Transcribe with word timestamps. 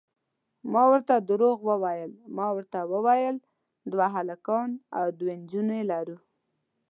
ما 0.73 0.83
ورته 0.91 1.13
درواغ 1.29 1.59
وویل، 1.69 2.11
ما 2.37 2.47
ورته 2.55 2.79
وویل 2.93 3.35
دوه 3.91 4.07
هلکان 4.15 4.69
او 4.97 5.05
دوې 5.19 5.35
نجونې 5.41 5.81
لرو. 5.91 6.17